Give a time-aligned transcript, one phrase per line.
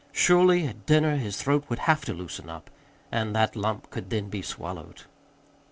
[0.11, 2.71] Surely, at dinner, his throat would have to loosen up,
[3.11, 5.03] and that lump could then be swallowed.